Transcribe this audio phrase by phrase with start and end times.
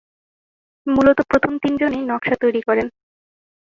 [0.87, 2.87] মূলত প্রথম তিনজনই নকশা তৈরি করেন।